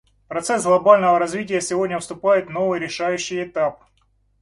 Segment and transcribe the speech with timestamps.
[0.27, 3.83] Процесс глобального развития сегодня вступает в новый решающий этап.